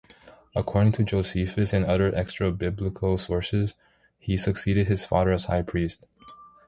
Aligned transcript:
According 0.55 0.93
to 0.93 1.03
Josephus 1.03 1.73
and 1.73 1.85
other 1.85 2.11
extrabiblical 2.11 3.19
sources, 3.19 3.75
he 4.17 4.35
succeeded 4.35 4.87
his 4.87 5.05
father 5.05 5.31
as 5.31 5.45
High 5.45 5.61
Priest. 5.61 6.05